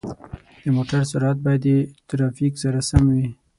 د 0.63 0.65
موټر 0.75 1.01
سرعت 1.11 1.37
باید 1.45 1.61
د 1.65 1.67
ترافیک 2.09 2.53
سره 2.63 2.79
سم 2.89 3.03
وي. 3.15 3.27